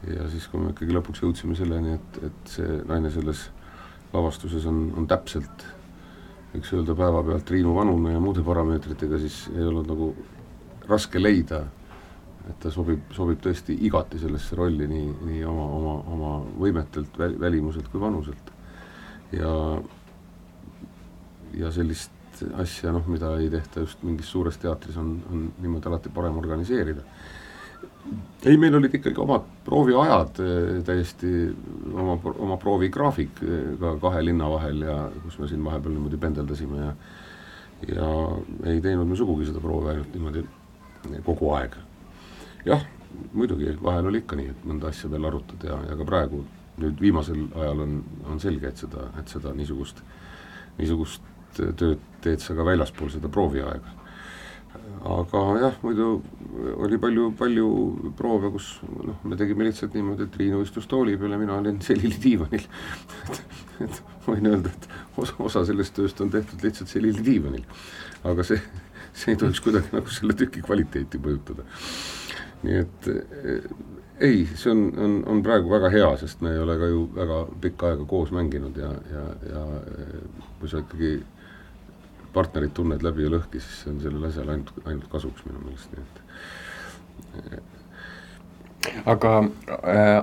[0.08, 3.48] ja siis, kui me ikkagi lõpuks jõudsime selleni, et, et see naine selles
[4.14, 5.66] lavastuses on, on täpselt
[6.54, 10.12] võiks öelda päevapealt Triinu Vanune ja muude parameetritega, siis ei olnud nagu
[10.88, 11.66] raske leida,
[12.48, 17.90] et ta sobib, sobib tõesti igati sellesse rolli nii, nii oma, oma, oma võimetelt, välimuselt
[17.92, 18.54] kui vanuselt.
[19.36, 19.52] ja,
[21.58, 26.14] ja sellist asja, noh, mida ei tehta just mingis suures teatris, on, on niimoodi alati
[26.14, 27.04] parem organiseerida
[28.46, 31.32] ei, meil olid ikkagi omad prooviajad eh, täiesti,
[31.94, 36.84] oma, oma proovigraafik eh, ka kahe linna vahel ja kus me siin vahepeal niimoodi pendeldasime
[36.84, 36.94] ja
[37.88, 38.08] ja
[38.72, 40.46] ei teinud me sugugi seda proovi ainult niimoodi
[41.26, 41.76] kogu aeg.
[42.66, 42.86] Jah,
[43.34, 46.44] muidugi, vahel oli ikka nii, et mõnda asja veel arutad ja, ja ka praegu,
[46.82, 50.04] nüüd viimasel ajal on, on selge, et seda, et seda niisugust,
[50.78, 53.98] niisugust tööd teed sa ka väljaspool seda prooviaega
[55.08, 56.08] aga jah, muidu
[56.84, 57.68] oli palju, palju
[58.18, 61.80] proove, kus noh, me tegime lihtsalt niimoodi, et Triinu istus tooli peal ja mina olin
[61.86, 63.42] selili diivanil et,
[63.86, 64.90] et võin öelda, et
[65.22, 67.66] osa, osa sellest tööst on tehtud lihtsalt selili diivanil.
[68.28, 68.60] aga see,
[69.14, 71.68] see ei tohiks kuidagi nagu selle tüki kvaliteeti mõjutada.
[72.64, 73.10] Nii et
[74.20, 77.40] ei, see on, on, on praegu väga hea, sest me ei ole ka ju väga
[77.62, 79.66] pikka aega koos mänginud ja, ja, ja
[80.60, 81.12] kui sa ikkagi
[82.34, 85.90] partnerit tunned läbi ja lõhki, siis see on sellele asjale ainult, ainult kasuks minu meelest,
[85.94, 86.02] nii
[87.58, 87.64] et.
[89.14, 89.32] aga
[89.78, 90.20] äh,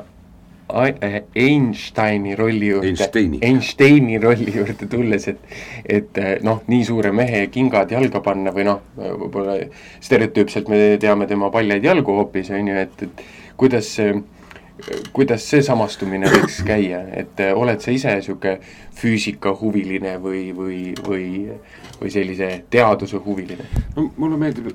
[0.69, 3.39] Einsteini rolli juurde, Einsteini.
[3.43, 5.41] Einsteini rolli juurde tulles, et,
[5.85, 9.59] et äh, noh, nii suure mehe kingad jalga panna või noh, võib-olla
[10.01, 13.27] stereotüüpselt me teame tema paljaid jalgu hoopis, on ju, et, et
[13.61, 14.17] kuidas see
[15.15, 18.57] kuidas see samastumine võiks käia, et äh, oled sa ise niisugune
[18.99, 21.27] füüsikahuviline või, või, või,
[22.01, 23.69] või sellise teaduse huviline?
[23.95, 24.73] no mulle meeldib,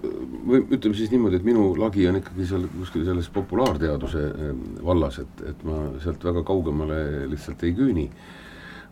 [0.48, 5.20] või ütleme siis niimoodi, et minu lagi on ikkagi seal kuskil selles populaarteaduse ähm, vallas,
[5.26, 7.02] et, et ma sealt väga kaugemale
[7.34, 8.08] lihtsalt ei küüni.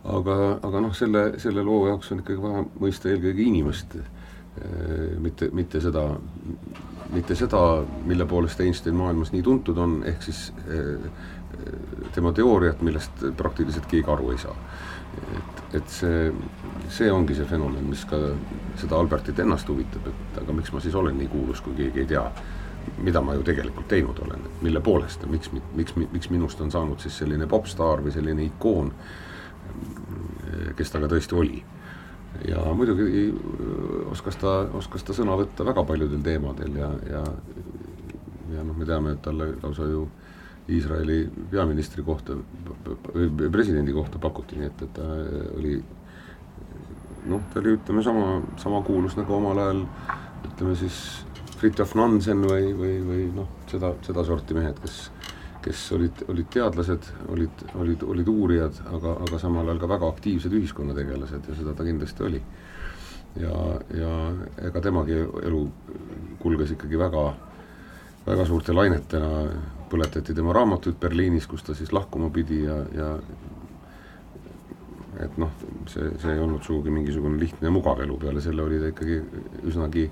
[0.04, 5.54] aga, aga noh, selle, selle loo jaoks on ikkagi vaja mõista eelkõige inimest, äh, mitte,
[5.56, 6.10] mitte seda
[7.14, 11.10] mitte seda, mille poolest Einstein maailmas nii tuntud on, ehk siis eh,
[12.16, 14.56] tema teooriat, millest praktiliselt keegi aru ei saa.
[15.38, 16.32] et, et see,
[16.94, 18.20] see ongi see fenomen, mis ka
[18.78, 22.10] seda Albertit ennast huvitab, et aga miks ma siis olen nii kuulus, kui keegi ei
[22.12, 22.26] tea,
[23.04, 26.72] mida ma ju tegelikult teinud olen, et mille poolest ja miks, miks, miks minust on
[26.72, 28.92] saanud siis selline popstaar või selline ikoon,
[30.78, 31.64] kes ta ka tõesti oli.
[32.48, 33.28] Ja muidugi
[34.12, 37.24] oskas ta, oskas ta sõna võtta väga paljudel teemadel ja, ja
[38.54, 40.08] ja noh, me teame, et talle lausa ju
[40.68, 41.22] Iisraeli
[41.52, 42.36] peaministri kohta,
[43.52, 45.06] presidendi kohta pakuti, nii et, et ta
[45.56, 45.78] oli
[47.28, 49.84] noh, ta oli ütleme sama, sama kuulus nagu omal ajal
[50.50, 51.00] ütleme siis
[51.58, 55.08] Fritjof Nansen või, või, või noh, seda, sedasorti mehed, kes,
[55.68, 60.54] kes olid, olid teadlased, olid, olid, olid uurijad, aga, aga samal ajal ka väga aktiivsed
[60.56, 62.42] ühiskonnategelased ja seda ta kindlasti oli.
[63.38, 63.58] ja,
[63.94, 64.12] ja
[64.70, 65.60] ega temagi elu
[66.42, 67.26] kulges ikkagi väga,
[68.26, 69.44] väga suurte lainetena,
[69.92, 73.12] põletati tema raamatuid Berliinis, kus ta siis lahkuma pidi ja, ja
[75.24, 75.52] et noh,
[75.90, 79.22] see, see ei olnud sugugi mingisugune lihtne ja mugav elu, peale selle oli ta ikkagi
[79.68, 80.08] üsnagi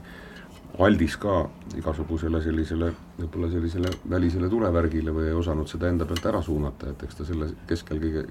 [0.79, 1.37] aldis ka
[1.77, 7.03] igasugusele sellisele, võib-olla sellisele välisele tulevärgile või ei osanud seda enda pealt ära suunata, et
[7.07, 8.25] eks ta selle keskel kõige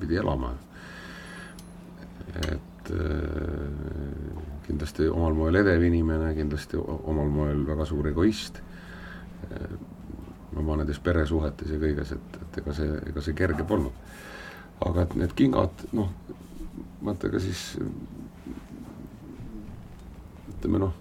[0.00, 0.54] pidi elama.
[2.36, 9.78] et äh, kindlasti omal moel edev inimene, kindlasti omal moel väga suur egoist äh,,
[10.56, 13.92] oma nendes peresuhetes ja kõiges, et, et ega see, ega see kerge polnud
[14.84, 16.10] aga et need kingad, noh,
[17.04, 17.62] vaata ka siis
[20.52, 20.94] ütleme noh,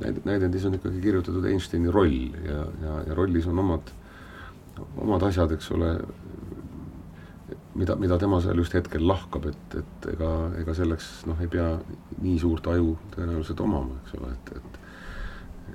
[0.00, 3.92] näid-, näidendis on ikkagi kirjutatud Einsteini roll ja, ja, ja rollis on omad,
[4.96, 5.94] omad asjad, eks ole,
[7.78, 10.30] mida, mida tema seal just hetkel lahkab, et, et ega,
[10.62, 11.72] ega selleks noh, ei pea
[12.20, 14.80] nii suurt aju tõenäoliselt omama, eks ole, et, et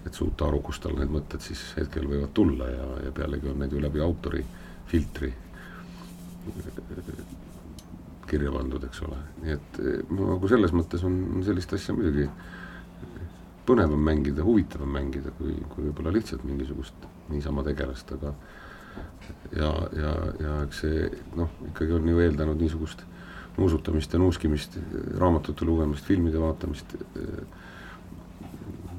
[0.08, 3.58] et suuta aru, kust tal need mõtted siis hetkel võivad tulla ja, ja pealegi on
[3.60, 4.44] need ju läbi autori
[4.88, 5.34] filtri
[8.28, 9.80] kirja pandud, eks ole, nii et
[10.16, 12.28] nagu selles mõttes on sellist asja muidugi
[13.68, 18.34] põnevam mängida, huvitavam mängida, kui, kui võib-olla lihtsalt mingisugust niisama tegelast, aga
[19.52, 21.08] ja, ja, ja eks see
[21.38, 23.04] noh, ikkagi on ju eeldanud niisugust
[23.58, 24.78] nuusutamist ja nuuskimist,
[25.18, 26.94] raamatute lugemist, filmide vaatamist,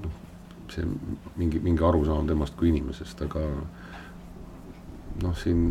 [0.02, 0.16] noh,
[0.74, 0.86] see
[1.38, 3.44] mingi, mingi arusaam temast kui inimesest, aga
[5.22, 5.70] noh, siin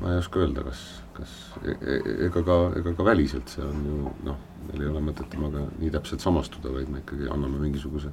[0.00, 0.80] ma ei oska öelda, kas,
[1.18, 1.32] kas
[1.64, 4.38] e-, e-, ega ka, ega ka väliselt see on ju noh,
[4.68, 8.12] meil ei ole mõtet temaga nii täpselt samastuda, vaid me ikkagi anname mingisuguse,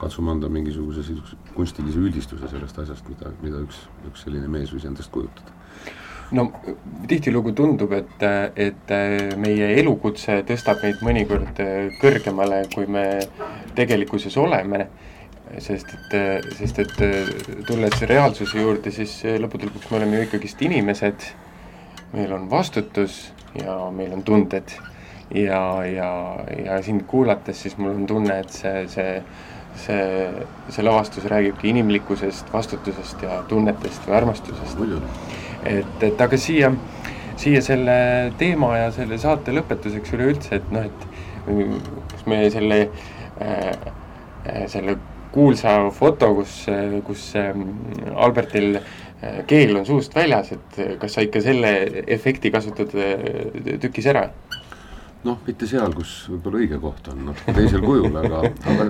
[0.00, 4.88] katsume anda mingisuguse siis kunstilise üldistuse sellest asjast, mida, mida üks, üks selline mees võis
[4.88, 5.60] endast kujutada
[6.32, 6.46] no
[7.08, 8.22] tihtilugu tundub, et,
[8.56, 8.92] et
[9.40, 11.60] meie elukutse tõstab meid mõnikord
[12.00, 13.04] kõrgemale, kui me
[13.76, 14.86] tegelikkuses oleme
[15.60, 16.94] sest et, sest et
[17.68, 21.26] tulles reaalsuse juurde, siis lõppude lõpuks me oleme ju ikkagist inimesed,
[22.14, 23.26] meil on vastutus
[23.58, 24.72] ja meil on tunded.
[25.34, 26.10] Ja, ja,
[26.64, 29.22] ja sind kuulates, siis mul on tunne, et see, see,
[29.84, 34.82] see, see lavastus räägibki inimlikkusest, vastutusest ja tunnetest või armastusest.
[35.64, 36.72] et, et aga siia,
[37.36, 37.96] siia selle
[38.38, 41.08] teema ja selle saate lõpetuseks üleüldse, et noh, et
[42.12, 42.82] kas me selle
[43.40, 43.72] äh,
[44.68, 44.98] selle
[45.32, 46.66] kuulsa foto, kus,
[47.06, 47.70] kus ähm,
[48.14, 51.72] Albertil äh, keel on suust väljas, et kas sa ikka selle
[52.04, 54.28] efekti kasutad äh, tükis ära?
[55.26, 58.42] Noh, mitte seal, kus võib-olla õige koht on, natuke teisel kujul, aga,
[58.72, 58.88] aga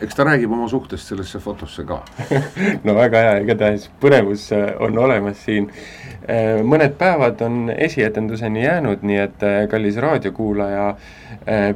[0.00, 2.02] eks ta räägib oma suhtest sellesse fotosse ka
[2.86, 5.70] no väga hea, igatahes põnevus äh, on olemas siin
[6.30, 10.94] Äh, mõned päevad on esietenduseni jäänud, nii et äh, kallis raadiokuulaja,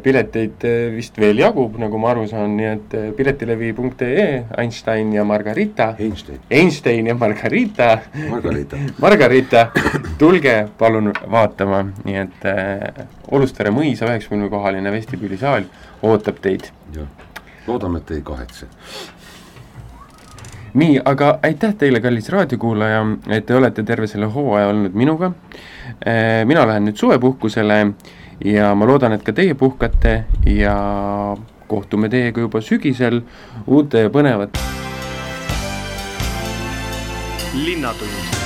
[0.04, 4.26] pileteid vist veel jagub, nagu ma aru saan, nii et piletilevi.ee,
[4.60, 5.88] Einstein ja Margarita.
[5.98, 6.42] Einstein.
[6.50, 7.88] Einstein ja Margarita.
[8.28, 9.66] Margarita Margarita,
[10.20, 12.48] tulge palun vaatama, nii et
[13.34, 15.64] Olustere mõisa üheksakümne kohaline vestibüülisaal
[16.04, 16.68] ootab teid.
[16.94, 17.08] jah,
[17.66, 18.66] loodame, et ei kahetse
[20.74, 23.00] nii, aga aitäh teile, kallis raadiokuulaja,
[23.30, 25.30] et te olete terve selle hooaja olnud minuga.
[26.06, 27.78] Eh, mina lähen nüüd suvepuhkusele
[28.44, 30.16] ja ma loodan, et ka teie puhkate
[30.50, 30.76] ja
[31.70, 33.22] kohtume teiega juba sügisel
[33.66, 34.72] uute põnevate.
[37.54, 38.43] linnatund